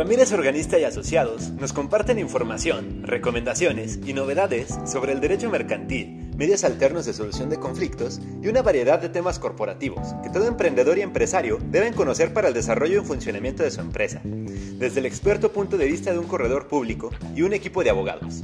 Ramírez 0.00 0.32
Organista 0.32 0.78
y 0.78 0.84
Asociados 0.84 1.50
nos 1.50 1.74
comparten 1.74 2.18
información, 2.18 3.02
recomendaciones 3.02 4.00
y 4.06 4.14
novedades 4.14 4.78
sobre 4.86 5.12
el 5.12 5.20
derecho 5.20 5.50
mercantil, 5.50 6.30
medios 6.38 6.64
alternos 6.64 7.04
de 7.04 7.12
solución 7.12 7.50
de 7.50 7.58
conflictos 7.58 8.18
y 8.42 8.48
una 8.48 8.62
variedad 8.62 8.98
de 8.98 9.10
temas 9.10 9.38
corporativos 9.38 10.14
que 10.22 10.30
todo 10.30 10.46
emprendedor 10.46 10.96
y 10.96 11.02
empresario 11.02 11.58
deben 11.64 11.92
conocer 11.92 12.32
para 12.32 12.48
el 12.48 12.54
desarrollo 12.54 13.02
y 13.02 13.04
funcionamiento 13.04 13.62
de 13.62 13.70
su 13.70 13.82
empresa, 13.82 14.22
desde 14.24 15.00
el 15.00 15.04
experto 15.04 15.52
punto 15.52 15.76
de 15.76 15.88
vista 15.88 16.12
de 16.12 16.18
un 16.18 16.28
corredor 16.28 16.66
público 16.66 17.10
y 17.36 17.42
un 17.42 17.52
equipo 17.52 17.84
de 17.84 17.90
abogados. 17.90 18.42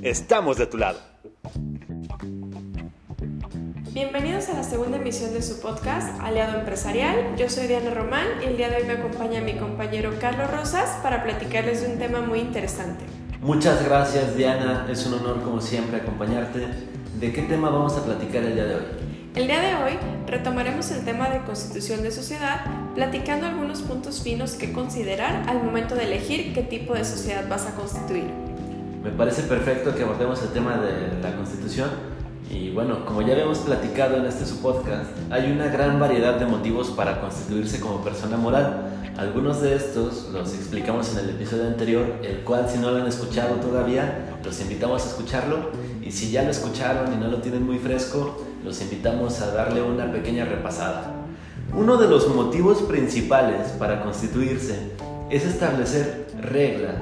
Estamos 0.00 0.56
de 0.56 0.68
tu 0.68 0.78
lado. 0.78 1.00
Bienvenidos 3.94 4.48
a 4.48 4.54
la 4.54 4.64
segunda 4.64 4.96
emisión 4.96 5.32
de 5.32 5.40
su 5.40 5.60
podcast 5.60 6.20
Aliado 6.20 6.58
Empresarial. 6.58 7.36
Yo 7.36 7.48
soy 7.48 7.68
Diana 7.68 7.94
Román 7.94 8.26
y 8.42 8.46
el 8.46 8.56
día 8.56 8.68
de 8.68 8.78
hoy 8.78 8.82
me 8.88 8.94
acompaña 8.94 9.40
mi 9.40 9.54
compañero 9.54 10.10
Carlos 10.20 10.50
Rosas 10.50 10.98
para 11.00 11.22
platicarles 11.22 11.82
de 11.82 11.92
un 11.92 11.98
tema 12.00 12.20
muy 12.20 12.40
interesante. 12.40 13.04
Muchas 13.40 13.84
gracias 13.84 14.36
Diana, 14.36 14.88
es 14.90 15.06
un 15.06 15.14
honor 15.14 15.44
como 15.44 15.60
siempre 15.60 15.98
acompañarte. 15.98 16.66
¿De 17.20 17.32
qué 17.32 17.42
tema 17.42 17.70
vamos 17.70 17.96
a 17.96 18.04
platicar 18.04 18.42
el 18.42 18.56
día 18.56 18.64
de 18.64 18.74
hoy? 18.74 18.82
El 19.36 19.46
día 19.46 19.60
de 19.60 19.74
hoy 19.76 19.92
retomaremos 20.26 20.90
el 20.90 21.04
tema 21.04 21.30
de 21.30 21.44
constitución 21.44 22.02
de 22.02 22.10
sociedad, 22.10 22.64
platicando 22.96 23.46
algunos 23.46 23.82
puntos 23.82 24.22
finos 24.24 24.54
que 24.54 24.72
considerar 24.72 25.48
al 25.48 25.62
momento 25.62 25.94
de 25.94 26.06
elegir 26.06 26.52
qué 26.52 26.62
tipo 26.62 26.94
de 26.94 27.04
sociedad 27.04 27.44
vas 27.48 27.68
a 27.68 27.76
constituir. 27.76 28.26
Me 29.04 29.10
parece 29.10 29.42
perfecto 29.42 29.94
que 29.94 30.02
abordemos 30.02 30.42
el 30.42 30.48
tema 30.48 30.78
de 30.78 31.22
la 31.22 31.36
constitución 31.36 32.13
y 32.50 32.70
bueno, 32.70 33.04
como 33.06 33.22
ya 33.22 33.32
habíamos 33.32 33.58
platicado 33.58 34.16
en 34.16 34.26
este 34.26 34.44
su 34.44 34.60
podcast, 34.60 35.10
hay 35.30 35.50
una 35.50 35.68
gran 35.68 35.98
variedad 35.98 36.38
de 36.38 36.46
motivos 36.46 36.90
para 36.90 37.20
constituirse 37.20 37.80
como 37.80 38.02
persona 38.02 38.36
moral. 38.36 38.90
Algunos 39.16 39.62
de 39.62 39.76
estos 39.76 40.28
los 40.32 40.54
explicamos 40.54 41.12
en 41.12 41.24
el 41.24 41.30
episodio 41.30 41.66
anterior, 41.66 42.04
el 42.22 42.40
cual 42.40 42.68
si 42.68 42.78
no 42.78 42.90
lo 42.90 42.98
han 42.98 43.06
escuchado 43.06 43.56
todavía, 43.56 44.36
los 44.44 44.60
invitamos 44.60 45.04
a 45.04 45.08
escucharlo. 45.08 45.70
Y 46.02 46.10
si 46.10 46.30
ya 46.30 46.42
lo 46.42 46.50
escucharon 46.50 47.12
y 47.12 47.16
no 47.16 47.28
lo 47.28 47.38
tienen 47.38 47.64
muy 47.64 47.78
fresco, 47.78 48.44
los 48.62 48.80
invitamos 48.82 49.40
a 49.40 49.52
darle 49.52 49.82
una 49.82 50.12
pequeña 50.12 50.44
repasada. 50.44 51.12
Uno 51.74 51.96
de 51.96 52.08
los 52.08 52.28
motivos 52.28 52.82
principales 52.82 53.68
para 53.78 54.02
constituirse 54.02 54.92
es 55.30 55.44
establecer 55.44 56.26
reglas 56.40 56.96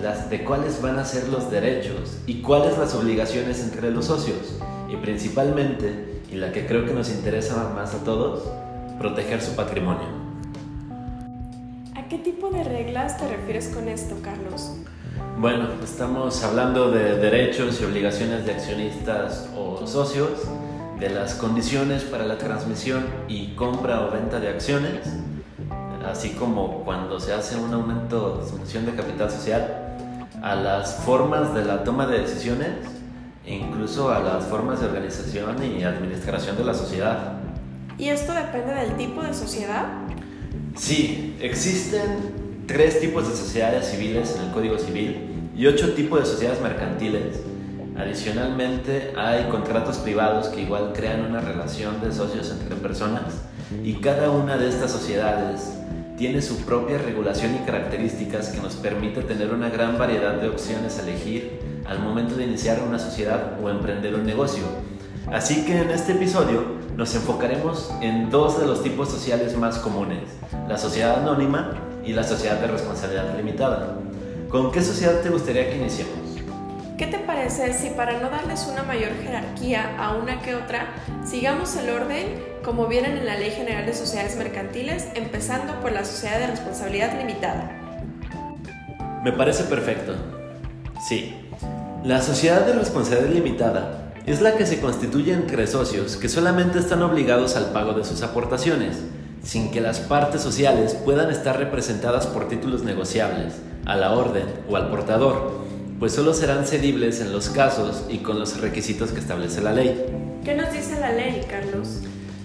las 0.00 0.28
de 0.28 0.42
cuáles 0.42 0.82
van 0.82 0.98
a 0.98 1.04
ser 1.04 1.28
los 1.28 1.50
derechos 1.50 2.18
y 2.26 2.42
cuáles 2.42 2.76
las 2.76 2.94
obligaciones 2.94 3.62
entre 3.62 3.90
los 3.92 4.06
socios 4.06 4.58
y 4.92 4.96
principalmente, 4.96 6.20
y 6.30 6.36
la 6.36 6.52
que 6.52 6.66
creo 6.66 6.84
que 6.84 6.92
nos 6.92 7.08
interesa 7.08 7.72
más 7.74 7.94
a 7.94 8.04
todos, 8.04 8.46
proteger 8.98 9.40
su 9.40 9.56
patrimonio. 9.56 10.06
¿A 11.96 12.08
qué 12.08 12.18
tipo 12.18 12.50
de 12.50 12.62
reglas 12.62 13.16
te 13.16 13.26
refieres 13.26 13.68
con 13.68 13.88
esto, 13.88 14.16
Carlos? 14.22 14.72
Bueno, 15.38 15.68
estamos 15.82 16.44
hablando 16.44 16.90
de 16.90 17.16
derechos 17.16 17.80
y 17.80 17.84
obligaciones 17.84 18.44
de 18.44 18.52
accionistas 18.52 19.48
o 19.56 19.86
socios, 19.86 20.42
de 21.00 21.08
las 21.08 21.34
condiciones 21.36 22.02
para 22.02 22.26
la 22.26 22.36
transmisión 22.36 23.06
y 23.28 23.54
compra 23.54 24.06
o 24.06 24.10
venta 24.10 24.40
de 24.40 24.48
acciones, 24.48 25.08
así 26.06 26.30
como 26.30 26.84
cuando 26.84 27.18
se 27.18 27.32
hace 27.32 27.56
un 27.56 27.72
aumento 27.72 28.34
o 28.34 28.42
disminución 28.42 28.84
de 28.84 28.94
capital 28.94 29.30
social, 29.30 29.96
a 30.42 30.54
las 30.54 30.96
formas 30.96 31.54
de 31.54 31.64
la 31.64 31.82
toma 31.82 32.06
de 32.06 32.18
decisiones 32.18 33.01
e 33.44 33.54
incluso 33.54 34.10
a 34.10 34.20
las 34.20 34.44
formas 34.44 34.80
de 34.80 34.86
organización 34.86 35.56
y 35.62 35.82
administración 35.82 36.56
de 36.56 36.64
la 36.64 36.74
sociedad. 36.74 37.34
¿Y 37.98 38.08
esto 38.08 38.32
depende 38.32 38.74
del 38.74 38.96
tipo 38.96 39.22
de 39.22 39.34
sociedad? 39.34 39.86
Sí, 40.76 41.36
existen 41.40 42.64
tres 42.66 43.00
tipos 43.00 43.28
de 43.28 43.36
sociedades 43.36 43.88
civiles 43.88 44.36
en 44.36 44.46
el 44.46 44.52
Código 44.52 44.78
Civil 44.78 45.50
y 45.56 45.66
ocho 45.66 45.92
tipos 45.94 46.20
de 46.20 46.26
sociedades 46.26 46.60
mercantiles. 46.62 47.40
Adicionalmente 47.96 49.12
hay 49.16 49.44
contratos 49.44 49.98
privados 49.98 50.48
que 50.48 50.62
igual 50.62 50.92
crean 50.94 51.24
una 51.24 51.40
relación 51.40 52.00
de 52.00 52.12
socios 52.12 52.50
entre 52.50 52.76
personas 52.76 53.42
y 53.82 53.94
cada 53.94 54.30
una 54.30 54.56
de 54.56 54.68
estas 54.68 54.90
sociedades 54.90 55.74
tiene 56.16 56.40
su 56.40 56.58
propia 56.64 56.98
regulación 56.98 57.54
y 57.54 57.66
características 57.66 58.48
que 58.48 58.60
nos 58.60 58.76
permite 58.76 59.22
tener 59.22 59.52
una 59.52 59.68
gran 59.68 59.98
variedad 59.98 60.34
de 60.34 60.48
opciones 60.48 60.98
a 60.98 61.02
elegir 61.02 61.60
al 61.84 61.98
momento 61.98 62.36
de 62.36 62.44
iniciar 62.44 62.80
una 62.86 62.98
sociedad 62.98 63.58
o 63.62 63.68
emprender 63.68 64.14
un 64.14 64.24
negocio. 64.24 64.64
Así 65.30 65.64
que 65.64 65.80
en 65.80 65.90
este 65.90 66.12
episodio 66.12 66.64
nos 66.96 67.14
enfocaremos 67.14 67.90
en 68.00 68.30
dos 68.30 68.60
de 68.60 68.66
los 68.66 68.82
tipos 68.82 69.08
sociales 69.08 69.56
más 69.56 69.78
comunes, 69.78 70.24
la 70.68 70.78
sociedad 70.78 71.20
anónima 71.20 71.72
y 72.04 72.12
la 72.12 72.24
sociedad 72.24 72.60
de 72.60 72.66
responsabilidad 72.68 73.36
limitada. 73.36 73.96
¿Con 74.48 74.70
qué 74.70 74.82
sociedad 74.82 75.20
te 75.20 75.30
gustaría 75.30 75.70
que 75.70 75.76
iniciemos? 75.76 76.21
¿Qué 77.02 77.08
te 77.08 77.18
parece 77.18 77.72
si 77.72 77.90
para 77.90 78.20
no 78.20 78.30
darles 78.30 78.68
una 78.70 78.84
mayor 78.84 79.10
jerarquía 79.24 79.96
a 79.98 80.14
una 80.14 80.40
que 80.40 80.54
otra, 80.54 80.86
sigamos 81.24 81.74
el 81.74 81.90
orden 81.90 82.40
como 82.64 82.86
vienen 82.86 83.16
en 83.16 83.26
la 83.26 83.34
Ley 83.34 83.50
General 83.50 83.84
de 83.84 83.92
Sociedades 83.92 84.36
Mercantiles, 84.36 85.08
empezando 85.16 85.80
por 85.80 85.90
la 85.90 86.04
Sociedad 86.04 86.38
de 86.38 86.46
Responsabilidad 86.46 87.18
Limitada? 87.18 87.72
Me 89.24 89.32
parece 89.32 89.64
perfecto. 89.64 90.14
Sí, 91.08 91.34
la 92.04 92.22
Sociedad 92.22 92.64
de 92.64 92.74
Responsabilidad 92.74 93.34
Limitada 93.34 94.12
es 94.24 94.40
la 94.40 94.54
que 94.54 94.64
se 94.64 94.80
constituye 94.80 95.32
entre 95.32 95.66
socios 95.66 96.16
que 96.16 96.28
solamente 96.28 96.78
están 96.78 97.02
obligados 97.02 97.56
al 97.56 97.72
pago 97.72 97.94
de 97.94 98.04
sus 98.04 98.22
aportaciones, 98.22 98.98
sin 99.42 99.72
que 99.72 99.80
las 99.80 99.98
partes 99.98 100.40
sociales 100.40 100.94
puedan 101.04 101.32
estar 101.32 101.58
representadas 101.58 102.28
por 102.28 102.48
títulos 102.48 102.84
negociables, 102.84 103.54
a 103.86 103.96
la 103.96 104.12
orden 104.12 104.46
o 104.70 104.76
al 104.76 104.88
portador 104.88 105.61
pues 105.98 106.12
solo 106.12 106.34
serán 106.34 106.66
cedibles 106.66 107.20
en 107.20 107.32
los 107.32 107.48
casos 107.48 108.04
y 108.08 108.18
con 108.18 108.38
los 108.38 108.60
requisitos 108.60 109.10
que 109.10 109.20
establece 109.20 109.60
la 109.60 109.72
ley. 109.72 110.04
¿Qué 110.44 110.54
nos 110.54 110.72
dice 110.72 110.98
la 110.98 111.12
ley, 111.12 111.40
Carlos? 111.48 112.00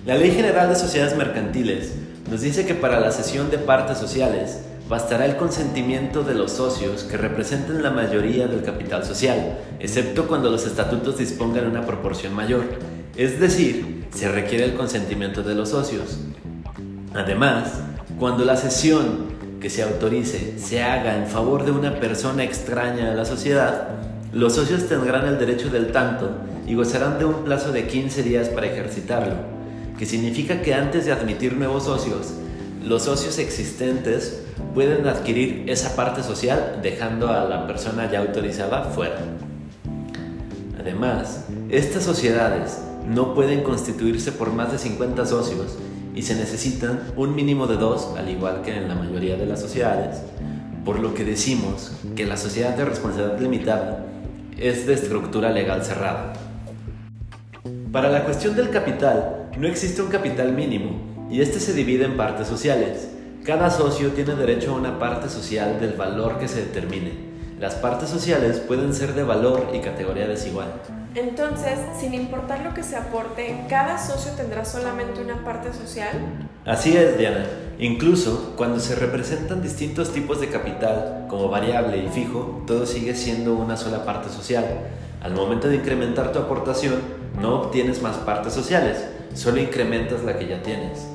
La 0.06 0.16
Ley 0.16 0.31
General 0.31 0.69
de 0.69 0.75
Sociedades 0.75 1.18
Mercantiles 1.18 1.94
nos 2.31 2.41
dice 2.41 2.66
que 2.66 2.75
para 2.75 3.00
la 3.00 3.12
cesión 3.12 3.50
de 3.50 3.57
partes 3.57 3.97
sociales 3.97 4.59
bastará 4.88 5.25
el 5.25 5.36
consentimiento 5.36 6.24
de 6.24 6.34
los 6.34 6.53
socios 6.53 7.03
que 7.03 7.18
representen 7.18 7.84
la 7.84 7.91
mayoría 7.91 8.47
del 8.47 8.63
capital 8.63 9.03
social, 9.03 9.57
excepto 9.80 10.28
cuando 10.28 10.50
los 10.50 10.66
estatutos 10.66 11.18
dispongan 11.18 11.68
una 11.68 11.86
proporción 11.86 12.34
mayor. 12.34 12.63
Es 13.18 13.40
decir, 13.40 14.06
se 14.13 14.30
requiere 14.30 14.63
el 14.63 14.75
consentimiento 14.75 15.44
de 15.44 15.56
los 15.56 15.69
socios. 15.69 16.19
Además, 17.13 17.81
cuando 18.18 18.46
la 18.46 18.56
cesión 18.56 19.37
que 19.59 19.69
se 19.69 19.84
autorice 19.84 20.59
se 20.59 20.84
haga 20.84 21.18
en 21.18 21.28
favor 21.28 21.66
de 21.66 21.72
una 21.72 22.00
persona 22.00 22.44
extraña 22.44 23.12
a 23.12 23.16
la 23.16 23.25
sociedad, 23.25 23.90
los 24.34 24.53
socios 24.53 24.88
tendrán 24.88 25.25
el 25.28 25.40
derecho 25.40 25.69
del 25.69 25.91
tanto 25.91 26.29
y 26.68 26.75
gozarán 26.75 27.18
de 27.18 27.25
un 27.25 27.44
plazo 27.44 27.72
de 27.72 27.88
15 27.88 28.23
días 28.23 28.50
para 28.50 28.68
ejercitarlo, 28.68 29.35
que 29.97 30.06
significa 30.06 30.62
que 30.62 30.73
antes 30.73 31.06
de 31.06 31.12
admitir 31.12 31.56
nuevos 31.56 31.85
socios, 31.85 32.34
los 32.84 33.03
socios 33.03 33.40
existentes 33.40 34.44
pueden 34.73 35.07
adquirir 35.07 35.63
esa 35.68 35.95
parte 35.95 36.24
social 36.24 36.79
dejando 36.84 37.29
a 37.29 37.45
la 37.45 37.68
persona 37.68 38.09
ya 38.12 38.19
autorizada 38.19 38.84
fuera. 38.84 39.18
Además, 40.79 41.45
estas 41.69 42.03
sociedades 42.03 42.79
no 43.07 43.34
pueden 43.34 43.63
constituirse 43.63 44.31
por 44.31 44.53
más 44.53 44.72
de 44.72 44.78
50 44.78 45.25
socios 45.25 45.78
y 46.17 46.23
se 46.23 46.33
necesitan 46.33 47.00
un 47.16 47.35
mínimo 47.35 47.67
de 47.67 47.75
dos, 47.75 48.09
al 48.17 48.28
igual 48.28 48.63
que 48.63 48.75
en 48.75 48.88
la 48.88 48.95
mayoría 48.95 49.35
de 49.38 49.45
las 49.45 49.61
sociedades, 49.61 50.17
por 50.83 51.00
lo 51.00 51.13
que 51.13 51.23
decimos 51.23 51.91
que 52.16 52.25
la 52.25 52.38
sociedad 52.38 52.75
de 52.75 52.85
responsabilidad 52.85 53.39
limitada 53.39 54.03
es 54.57 54.88
de 54.88 54.95
estructura 54.95 55.51
legal 55.51 55.85
cerrada. 55.85 56.33
Para 57.91 58.09
la 58.09 58.25
cuestión 58.25 58.56
del 58.56 58.72
capital, 58.72 59.50
no 59.59 59.67
existe 59.67 60.01
un 60.01 60.09
capital 60.09 60.53
mínimo 60.53 61.27
y 61.30 61.42
este 61.42 61.59
se 61.59 61.74
divide 61.74 62.06
en 62.06 62.18
partes 62.18 62.47
sociales. 62.47 63.09
Cada 63.45 63.69
socio 63.69 64.09
tiene 64.09 64.33
derecho 64.33 64.71
a 64.71 64.77
una 64.77 64.97
parte 64.97 65.30
social 65.30 65.80
del 65.80 65.94
valor 65.94 66.39
que 66.39 66.47
se 66.47 66.62
determine. 66.62 67.12
Las 67.59 67.75
partes 67.75 68.09
sociales 68.09 68.57
pueden 68.57 68.95
ser 68.95 69.13
de 69.13 69.21
valor 69.21 69.69
y 69.71 69.81
categoría 69.81 70.27
desigual. 70.27 70.81
Entonces, 71.18 71.80
sin 72.00 72.14
importar 72.14 72.64
lo 72.64 72.75
que 72.75 72.84
se 72.84 72.96
aporte, 72.96 73.66
¿cada 73.68 73.98
socio 73.98 74.34
tendrá 74.34 74.64
solamente 74.64 75.19
una 75.19 75.44
parte 75.44 75.74
social? 75.74 76.12
Así 76.64 76.96
es, 76.96 77.18
Diana. 77.18 77.44
Incluso 77.80 78.54
cuando 78.56 78.80
se 78.80 78.94
representan 78.94 79.64
distintos 79.64 80.14
tipos 80.14 80.40
de 80.40 80.50
capital, 80.50 81.25
como 81.28 81.50
variable 81.50 81.98
y 81.98 82.08
fijo, 82.10 82.64
todo 82.68 82.86
sigue 82.86 83.16
siendo 83.16 83.56
una 83.56 83.78
sola 83.78 84.06
parte 84.06 84.30
social. 84.30 84.64
Al 85.24 85.34
momento 85.34 85.68
de 85.68 85.78
incrementar 85.78 86.31
tu 86.31 86.38
aportación, 86.38 87.02
no 87.42 87.62
obtienes 87.62 88.00
más 88.04 88.18
partes 88.18 88.54
sociales, 88.54 89.04
solo 89.34 89.60
incrementas 89.60 90.24
la 90.24 90.38
que 90.38 90.48
ya 90.48 90.62
tienes. 90.62 91.08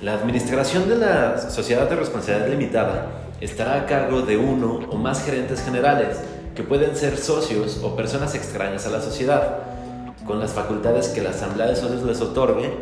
La 0.00 0.14
administración 0.14 0.88
de 0.88 0.94
la 0.94 1.50
sociedad 1.50 1.90
de 1.90 1.96
responsabilidad 1.96 2.48
limitada 2.48 3.08
estará 3.40 3.82
a 3.82 3.86
cargo 3.86 4.22
de 4.22 4.36
uno 4.36 4.78
o 4.88 4.96
más 4.96 5.24
gerentes 5.24 5.64
generales, 5.64 6.18
que 6.56 6.62
pueden 6.62 6.96
ser 6.96 7.18
socios 7.18 7.80
o 7.84 7.94
personas 7.94 8.34
extrañas 8.34 8.86
a 8.86 8.90
la 8.90 9.00
sociedad, 9.00 9.58
con 10.26 10.40
las 10.40 10.52
facultades 10.52 11.08
que 11.08 11.22
la 11.22 11.30
asamblea 11.30 11.68
de 11.68 11.76
socios 11.76 12.02
les 12.02 12.20
otorgue 12.20 12.72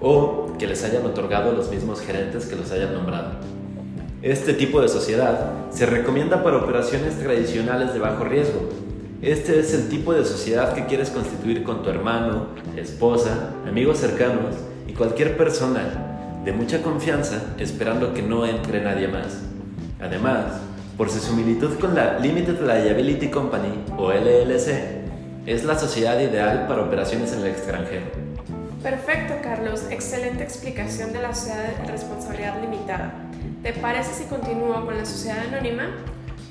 o 0.00 0.52
que 0.58 0.66
les 0.66 0.82
hayan 0.84 1.06
otorgado 1.06 1.52
los 1.52 1.70
mismos 1.70 2.00
gerentes 2.00 2.46
que 2.46 2.56
los 2.56 2.70
hayan 2.72 2.92
nombrado. 2.92 3.30
Este 4.20 4.52
tipo 4.52 4.80
de 4.80 4.88
sociedad 4.88 5.52
se 5.70 5.86
recomienda 5.86 6.42
para 6.42 6.58
operaciones 6.58 7.18
tradicionales 7.18 7.94
de 7.94 8.00
bajo 8.00 8.24
riesgo. 8.24 8.68
Este 9.22 9.60
es 9.60 9.72
el 9.72 9.88
tipo 9.88 10.12
de 10.12 10.24
sociedad 10.24 10.74
que 10.74 10.86
quieres 10.86 11.10
constituir 11.10 11.62
con 11.62 11.82
tu 11.82 11.90
hermano, 11.90 12.48
esposa, 12.76 13.50
amigos 13.66 13.98
cercanos 13.98 14.56
y 14.88 14.92
cualquier 14.92 15.36
persona 15.36 16.40
de 16.44 16.52
mucha 16.52 16.82
confianza 16.82 17.54
esperando 17.58 18.12
que 18.12 18.22
no 18.22 18.44
entre 18.44 18.82
nadie 18.82 19.06
más. 19.06 19.38
Además, 20.00 20.60
por 20.96 21.10
su 21.10 21.18
similitud 21.18 21.78
con 21.78 21.94
la 21.94 22.18
Limited 22.18 22.60
Liability 22.60 23.28
Company 23.28 23.84
o 23.96 24.12
LLC, 24.12 25.02
es 25.46 25.64
la 25.64 25.78
sociedad 25.78 26.20
ideal 26.20 26.66
para 26.68 26.82
operaciones 26.82 27.32
en 27.32 27.40
el 27.40 27.46
extranjero. 27.48 28.06
Perfecto, 28.82 29.34
Carlos. 29.42 29.84
Excelente 29.90 30.42
explicación 30.42 31.12
de 31.12 31.22
la 31.22 31.34
sociedad 31.34 31.76
de 31.76 31.90
responsabilidad 31.90 32.60
limitada. 32.60 33.14
¿Te 33.62 33.72
parece 33.72 34.12
si 34.12 34.24
continúo 34.24 34.84
con 34.84 34.96
la 34.96 35.04
sociedad 35.04 35.38
anónima? 35.48 35.88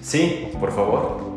Sí, 0.01 0.49
por 0.59 0.71
favor. 0.71 1.31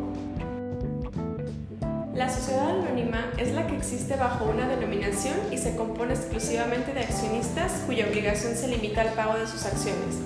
La 2.14 2.30
sociedad 2.30 2.70
anónima 2.70 3.32
es 3.38 3.52
la 3.52 3.66
que 3.66 3.76
existe 3.76 4.14
bajo 4.14 4.44
una 4.44 4.68
denominación 4.68 5.34
y 5.50 5.58
se 5.58 5.74
compone 5.74 6.14
exclusivamente 6.14 6.92
de 6.92 7.00
accionistas 7.00 7.82
cuya 7.86 8.06
obligación 8.06 8.54
se 8.54 8.68
limita 8.68 9.00
al 9.00 9.14
pago 9.14 9.36
de 9.36 9.48
sus 9.48 9.66
acciones. 9.66 10.20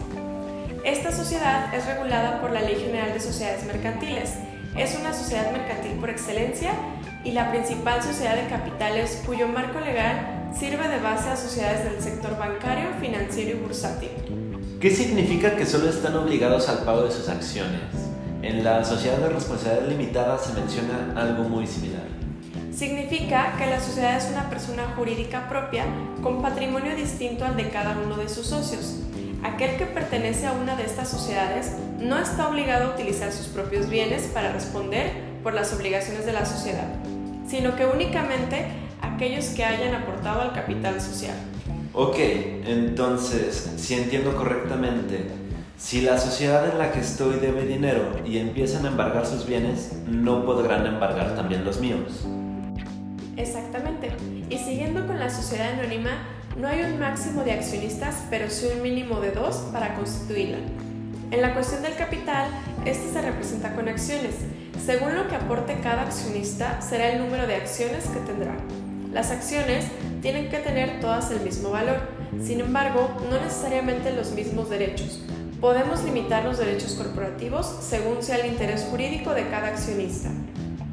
Esta 0.85 1.13
sociedad 1.13 1.75
es 1.75 1.87
regulada 1.87 2.41
por 2.41 2.51
la 2.53 2.61
Ley 2.61 2.77
General 2.77 3.13
de 3.13 3.21
Sociedades 3.21 3.65
Mercantiles. 3.65 4.35
Es 4.77 4.97
una 4.99 5.13
sociedad 5.13 5.51
mercantil 5.51 5.93
por 5.93 6.09
excelencia 6.09 6.73
y 7.25 7.33
la 7.33 7.51
principal 7.51 8.03
sociedad 8.03 8.37
de 8.37 8.49
capitales 8.49 9.23
cuyo 9.27 9.49
marco 9.49 9.81
legal 9.81 10.51
sirve 10.57 10.89
de 10.89 11.01
base 11.01 11.29
a 11.29 11.37
sociedades 11.37 11.85
del 11.85 12.01
sector 12.01 12.39
bancario, 12.39 12.91
financiero 13.01 13.57
y 13.57 13.61
bursátil. 13.61 14.11
¿Qué 14.81 14.91
significa 14.91 15.57
que 15.57 15.67
solo 15.67 15.91
están 15.91 16.17
obligados 16.17 16.69
al 16.69 16.79
pago 16.85 17.03
de 17.03 17.11
sus 17.11 17.29
acciones? 17.29 17.83
En 18.43 18.63
la 18.63 18.85
sociedad 18.85 19.19
de 19.19 19.31
responsabilidad 19.31 19.89
limitada 19.89 20.39
se 20.39 20.53
menciona 20.53 21.13
algo 21.17 21.45
muy 21.45 21.67
similar. 21.67 22.07
Significa 22.73 23.57
que 23.59 23.67
la 23.67 23.81
sociedad 23.81 24.17
es 24.17 24.31
una 24.31 24.49
persona 24.49 24.85
jurídica 24.97 25.49
propia 25.49 25.85
con 26.23 26.41
patrimonio 26.41 26.95
distinto 26.95 27.45
al 27.45 27.57
de 27.57 27.69
cada 27.71 27.99
uno 27.99 28.17
de 28.17 28.29
sus 28.29 28.47
socios. 28.47 29.08
Aquel 29.45 29.77
que 29.77 29.87
pertenece 29.87 30.47
a 30.47 30.53
una 30.53 30.77
de 30.77 30.85
estas 30.85 31.09
sociedades 31.09 31.73
no 32.01 32.19
está 32.19 32.49
obligado 32.49 32.91
a 32.91 32.95
utilizar 32.95 33.33
sus 33.33 33.47
propios 33.47 33.89
bienes 33.89 34.25
para 34.35 34.53
responder 34.53 35.13
por 35.43 35.55
las 35.55 35.73
obligaciones 35.73 36.27
de 36.27 36.33
la 36.33 36.45
sociedad, 36.45 36.89
sino 37.47 37.77
que 37.77 37.87
únicamente 37.87 38.67
aquellos 39.01 39.47
que 39.47 39.65
hayan 39.65 39.95
aportado 39.95 40.43
al 40.43 40.53
capital 40.53 41.01
social. 41.01 41.37
Ok, 41.93 42.17
entonces, 42.19 43.73
si 43.77 43.95
entiendo 43.95 44.37
correctamente, 44.37 45.27
si 45.77 46.01
la 46.01 46.19
sociedad 46.19 46.69
en 46.71 46.79
la 46.79 46.91
que 46.91 47.01
estoy 47.01 47.39
debe 47.39 47.65
dinero 47.65 48.21
y 48.27 48.39
empiezan 48.39 48.85
a 48.85 48.89
embargar 48.89 49.25
sus 49.27 49.47
bienes, 49.47 49.93
no 50.07 50.45
podrán 50.45 50.87
embargar 50.87 51.37
también 51.37 51.65
los 51.65 51.81
míos. 51.81 52.27
Exactamente. 53.37 54.11
Y 54.51 54.59
siguiendo 54.59 55.07
con 55.07 55.21
la 55.21 55.31
sociedad 55.31 55.75
anónima, 55.75 56.11
no 56.57 56.69
hay 56.69 56.83
un 56.83 56.99
máximo 56.99 57.45
de 57.45 57.53
accionistas, 57.53 58.25
pero 58.31 58.51
sí 58.51 58.67
un 58.75 58.83
mínimo 58.83 59.21
de 59.21 59.31
dos 59.33 59.57
para 59.73 59.95
constituirla. 59.95 60.59
En 61.31 61.43
la 61.43 61.55
cuestión 61.55 61.83
del 61.83 61.95
capital, 61.95 62.49
este 62.85 63.13
se 63.13 63.21
representa 63.21 63.75
con 63.75 63.89
acciones. 63.89 64.35
Según 64.85 65.15
lo 65.15 65.29
que 65.29 65.37
aporte 65.37 65.79
cada 65.83 66.03
accionista, 66.03 66.81
será 66.81 67.11
el 67.11 67.19
número 67.19 67.47
de 67.47 67.57
acciones 67.57 68.07
que 68.07 68.21
tendrá. 68.21 68.57
Las 69.13 69.31
acciones 69.31 69.85
tienen 70.23 70.49
que 70.49 70.59
tener 70.59 71.01
todas 71.01 71.31
el 71.31 71.41
mismo 71.41 71.71
valor, 71.71 72.01
sin 72.43 72.61
embargo, 72.61 73.11
no 73.31 73.41
necesariamente 73.41 74.13
los 74.13 74.33
mismos 74.33 74.71
derechos. 74.71 75.23
Podemos 75.61 76.05
limitar 76.05 76.45
los 76.45 76.59
derechos 76.59 76.95
corporativos 76.95 77.67
según 77.81 78.23
sea 78.23 78.37
el 78.37 78.47
interés 78.47 78.87
jurídico 78.91 79.35
de 79.35 79.49
cada 79.49 79.69
accionista. 79.69 80.31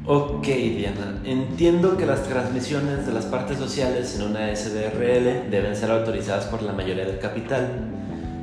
Ok, 0.08 0.46
Diana, 0.46 1.20
entiendo 1.24 1.96
que 1.96 2.06
las 2.06 2.22
transmisiones 2.28 3.08
de 3.08 3.12
las 3.12 3.24
partes 3.24 3.58
sociales 3.58 4.14
en 4.14 4.28
una 4.28 4.54
SDRL 4.54 5.50
deben 5.50 5.74
ser 5.74 5.90
autorizadas 5.90 6.44
por 6.44 6.62
la 6.62 6.72
mayoría 6.72 7.04
del 7.04 7.18
capital. 7.18 7.66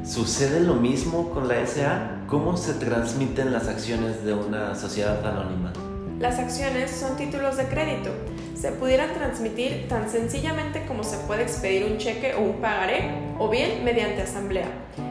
¿Sucede 0.05 0.59
lo 0.59 0.73
mismo 0.73 1.29
con 1.29 1.47
la 1.47 1.65
SA? 1.65 2.25
¿Cómo 2.27 2.57
se 2.57 2.73
transmiten 2.73 3.53
las 3.53 3.69
acciones 3.69 4.25
de 4.25 4.33
una 4.33 4.75
sociedad 4.75 5.25
anónima? 5.25 5.71
Las 6.19 6.37
acciones 6.37 6.91
son 6.91 7.15
títulos 7.15 7.55
de 7.55 7.63
crédito. 7.63 8.09
Se 8.55 8.73
pudieran 8.73 9.13
transmitir 9.13 9.87
tan 9.87 10.09
sencillamente 10.09 10.85
como 10.85 11.05
se 11.05 11.15
puede 11.19 11.43
expedir 11.43 11.89
un 11.89 11.97
cheque 11.97 12.33
o 12.33 12.41
un 12.41 12.59
pagaré, 12.59 13.09
o 13.39 13.47
bien 13.49 13.85
mediante 13.85 14.21
asamblea. 14.21 14.67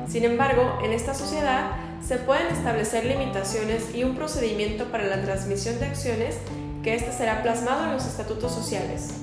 Sin 0.07 0.23
embargo, 0.25 0.81
en 0.85 0.93
esta 0.93 1.15
sociedad 1.15 1.71
se 2.07 2.17
pueden 2.19 2.49
establecer 2.49 3.05
limitaciones 3.05 3.95
y 3.95 4.05
un 4.05 4.17
procedimiento 4.17 4.87
para 4.87 5.07
la 5.07 5.23
transmisión 5.23 5.79
de 5.79 5.87
acciones 5.87 6.37
que 6.83 6.95
éste 6.95 7.13
será 7.13 7.43
plasmado 7.43 7.85
en 7.85 7.93
los 7.93 8.07
estatutos 8.07 8.53
sociales. 8.53 9.15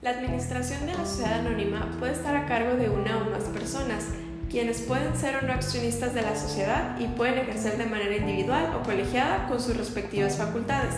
La 0.00 0.10
administración 0.10 0.84
de 0.84 0.94
la 0.94 1.06
sociedad 1.06 1.34
anónima 1.34 1.88
puede 2.00 2.12
estar 2.12 2.34
a 2.36 2.46
cargo 2.46 2.74
de 2.76 2.90
una 2.90 3.18
o 3.18 3.30
más 3.30 3.44
personas, 3.44 4.06
quienes 4.50 4.82
pueden 4.82 5.16
ser 5.16 5.36
o 5.36 5.42
no 5.42 5.52
accionistas 5.52 6.12
de 6.12 6.22
la 6.22 6.34
sociedad 6.34 6.98
y 6.98 7.06
pueden 7.06 7.38
ejercer 7.38 7.78
de 7.78 7.86
manera 7.86 8.16
individual 8.16 8.74
o 8.74 8.82
colegiada 8.82 9.46
con 9.46 9.60
sus 9.60 9.76
respectivas 9.76 10.36
facultades. 10.36 10.96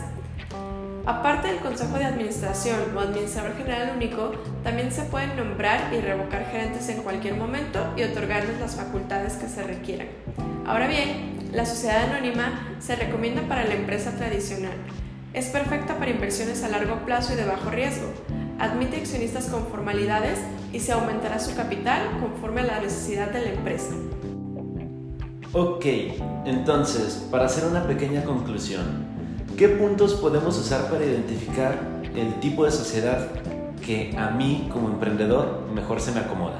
Aparte 1.06 1.48
del 1.48 1.58
Consejo 1.58 1.98
de 1.98 2.06
Administración 2.06 2.78
o 2.96 3.00
Administrador 3.00 3.54
General 3.58 3.92
Único, 3.94 4.32
también 4.62 4.90
se 4.90 5.02
pueden 5.02 5.36
nombrar 5.36 5.92
y 5.92 6.00
revocar 6.00 6.46
gerentes 6.46 6.88
en 6.88 7.02
cualquier 7.02 7.34
momento 7.34 7.92
y 7.94 8.04
otorgarles 8.04 8.58
las 8.58 8.76
facultades 8.76 9.34
que 9.34 9.46
se 9.46 9.62
requieran. 9.64 10.08
Ahora 10.66 10.86
bien, 10.86 11.50
la 11.52 11.66
sociedad 11.66 12.10
anónima 12.10 12.76
se 12.80 12.96
recomienda 12.96 13.42
para 13.42 13.64
la 13.64 13.74
empresa 13.74 14.12
tradicional. 14.12 14.72
Es 15.34 15.48
perfecta 15.48 15.98
para 15.98 16.10
inversiones 16.10 16.64
a 16.64 16.68
largo 16.68 17.04
plazo 17.04 17.34
y 17.34 17.36
de 17.36 17.44
bajo 17.44 17.68
riesgo. 17.68 18.08
Admite 18.58 18.96
accionistas 18.96 19.46
con 19.46 19.66
formalidades 19.66 20.38
y 20.72 20.80
se 20.80 20.92
aumentará 20.92 21.38
su 21.38 21.54
capital 21.54 22.00
conforme 22.18 22.62
a 22.62 22.64
la 22.64 22.80
necesidad 22.80 23.30
de 23.30 23.42
la 23.42 23.50
empresa. 23.50 23.92
Ok, 25.52 25.84
entonces, 26.46 27.26
para 27.30 27.44
hacer 27.44 27.66
una 27.66 27.86
pequeña 27.86 28.24
conclusión, 28.24 29.13
¿Qué 29.56 29.68
puntos 29.68 30.14
podemos 30.14 30.58
usar 30.58 30.90
para 30.90 31.04
identificar 31.04 31.78
el 32.16 32.40
tipo 32.40 32.64
de 32.64 32.72
sociedad 32.72 33.28
que 33.86 34.12
a 34.18 34.30
mí 34.30 34.68
como 34.72 34.88
emprendedor 34.88 35.68
mejor 35.72 36.00
se 36.00 36.10
me 36.10 36.20
acomoda? 36.20 36.58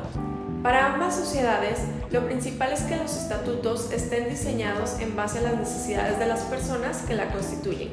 Para 0.62 0.94
ambas 0.94 1.16
sociedades, 1.16 1.80
lo 2.12 2.24
principal 2.24 2.72
es 2.72 2.82
que 2.82 2.96
los 2.96 3.16
estatutos 3.16 3.90
estén 3.90 4.28
diseñados 4.28 5.00
en 5.00 5.16
base 5.16 5.40
a 5.40 5.42
las 5.42 5.56
necesidades 5.56 6.20
de 6.20 6.26
las 6.26 6.42
personas 6.42 6.98
que 6.98 7.16
la 7.16 7.32
constituyen. 7.32 7.90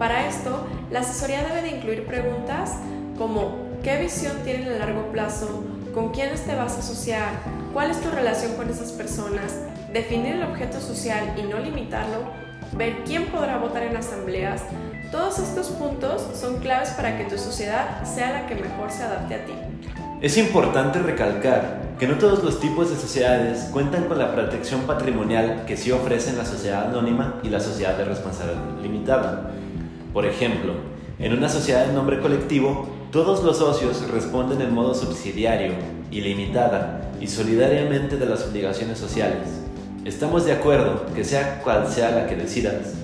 Para 0.00 0.26
esto, 0.26 0.66
la 0.90 1.00
asesoría 1.00 1.44
debe 1.44 1.62
de 1.62 1.76
incluir 1.76 2.04
preguntas 2.04 2.72
como 3.16 3.56
¿qué 3.84 4.00
visión 4.00 4.38
tienen 4.42 4.72
a 4.72 4.78
largo 4.78 5.12
plazo? 5.12 5.62
¿Con 5.94 6.10
quiénes 6.10 6.40
te 6.40 6.56
vas 6.56 6.74
a 6.74 6.80
asociar? 6.80 7.30
¿Cuál 7.72 7.92
es 7.92 8.00
tu 8.00 8.10
relación 8.10 8.54
con 8.56 8.68
esas 8.68 8.90
personas? 8.90 9.54
Definir 9.92 10.34
el 10.34 10.42
objeto 10.42 10.80
social 10.80 11.32
y 11.38 11.42
no 11.42 11.60
limitarlo 11.60 12.42
ver 12.76 13.04
quién 13.04 13.26
podrá 13.26 13.58
votar 13.58 13.82
en 13.82 13.96
asambleas, 13.96 14.62
todos 15.10 15.38
estos 15.38 15.68
puntos 15.68 16.26
son 16.34 16.58
claves 16.58 16.90
para 16.90 17.18
que 17.18 17.24
tu 17.24 17.36
sociedad 17.36 18.02
sea 18.04 18.32
la 18.32 18.46
que 18.46 18.54
mejor 18.54 18.90
se 18.90 19.02
adapte 19.02 19.34
a 19.34 19.44
ti. 19.44 19.52
Es 20.22 20.38
importante 20.38 21.00
recalcar 21.00 21.96
que 21.98 22.06
no 22.06 22.16
todos 22.16 22.42
los 22.42 22.60
tipos 22.60 22.90
de 22.90 22.96
sociedades 22.96 23.68
cuentan 23.72 24.04
con 24.04 24.18
la 24.18 24.34
protección 24.34 24.82
patrimonial 24.82 25.64
que 25.66 25.76
sí 25.76 25.90
ofrecen 25.90 26.38
la 26.38 26.44
sociedad 26.44 26.88
anónima 26.88 27.40
y 27.42 27.48
la 27.48 27.60
sociedad 27.60 27.96
de 27.96 28.04
responsabilidad 28.04 28.80
limitada. 28.82 29.50
Por 30.12 30.26
ejemplo, 30.26 30.74
en 31.18 31.32
una 31.32 31.48
sociedad 31.48 31.86
de 31.86 31.92
nombre 31.92 32.20
colectivo, 32.20 32.88
todos 33.12 33.44
los 33.44 33.58
socios 33.58 34.08
responden 34.10 34.62
en 34.62 34.72
modo 34.72 34.94
subsidiario, 34.94 35.74
ilimitada 36.10 37.12
y 37.20 37.26
solidariamente 37.26 38.16
de 38.16 38.26
las 38.26 38.46
obligaciones 38.46 38.98
sociales. 38.98 39.61
Estamos 40.04 40.44
de 40.44 40.50
acuerdo 40.50 41.06
que 41.14 41.24
sea 41.24 41.60
cual 41.62 41.86
sea 41.86 42.10
la 42.10 42.26
que 42.26 42.34
decidas. 42.34 42.94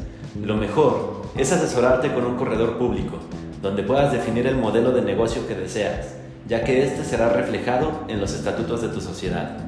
Lo 0.42 0.56
mejor 0.56 1.22
es 1.36 1.52
asesorarte 1.52 2.12
con 2.12 2.26
un 2.26 2.36
corredor 2.36 2.76
público, 2.76 3.20
donde 3.62 3.84
puedas 3.84 4.10
definir 4.10 4.48
el 4.48 4.56
modelo 4.56 4.90
de 4.90 5.02
negocio 5.02 5.46
que 5.46 5.54
deseas, 5.54 6.14
ya 6.48 6.64
que 6.64 6.82
este 6.84 7.04
será 7.04 7.28
reflejado 7.28 8.04
en 8.08 8.20
los 8.20 8.34
estatutos 8.34 8.82
de 8.82 8.88
tu 8.88 9.00
sociedad. 9.00 9.58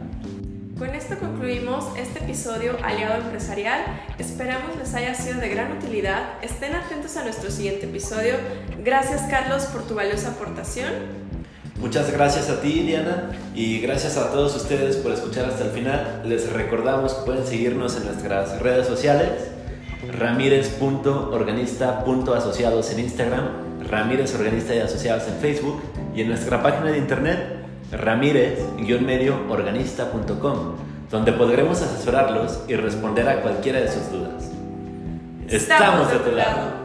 Con 0.76 0.88
esto 0.88 1.20
concluimos 1.20 1.84
este 1.96 2.18
episodio 2.18 2.76
Aliado 2.82 3.22
Empresarial. 3.22 3.84
Esperamos 4.18 4.76
les 4.76 4.92
haya 4.94 5.14
sido 5.14 5.38
de 5.38 5.50
gran 5.50 5.70
utilidad. 5.70 6.30
Estén 6.42 6.74
atentos 6.74 7.16
a 7.16 7.22
nuestro 7.22 7.52
siguiente 7.52 7.86
episodio. 7.86 8.34
Gracias 8.82 9.22
Carlos 9.30 9.66
por 9.66 9.82
tu 9.82 9.94
valiosa 9.94 10.30
aportación. 10.30 11.29
Muchas 11.80 12.12
gracias 12.12 12.50
a 12.50 12.60
ti, 12.60 12.80
Diana, 12.80 13.30
y 13.54 13.80
gracias 13.80 14.18
a 14.18 14.30
todos 14.30 14.54
ustedes 14.54 14.96
por 14.96 15.12
escuchar 15.12 15.46
hasta 15.46 15.64
el 15.64 15.70
final. 15.70 16.20
Les 16.26 16.52
recordamos 16.52 17.14
que 17.14 17.24
pueden 17.24 17.46
seguirnos 17.46 17.96
en 17.96 18.04
nuestras 18.04 18.60
redes 18.60 18.86
sociales, 18.86 19.48
ramírez.organista.asociados 20.18 22.92
en 22.92 23.00
Instagram, 23.00 23.48
Ramírez 23.88 24.34
Organista 24.34 24.74
y 24.74 24.80
Asociados 24.80 25.26
en 25.26 25.36
Facebook, 25.36 25.80
y 26.14 26.20
en 26.20 26.28
nuestra 26.28 26.62
página 26.62 26.90
de 26.90 26.98
internet, 26.98 27.38
ramírez-medioorganista.com, 27.92 30.74
donde 31.10 31.32
podremos 31.32 31.80
asesorarlos 31.80 32.60
y 32.68 32.74
responder 32.74 33.26
a 33.26 33.40
cualquiera 33.40 33.80
de 33.80 33.88
sus 33.88 34.12
dudas. 34.12 34.50
Estamos 35.48 36.12
de 36.12 36.18
tu 36.18 36.32
lado. 36.36 36.79